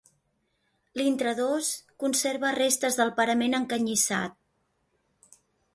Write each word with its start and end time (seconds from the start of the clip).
L'intradós 0.99 1.69
conserva 2.05 2.55
restes 2.57 2.99
del 3.03 3.15
parament 3.21 3.57
encanyissat. 3.61 4.39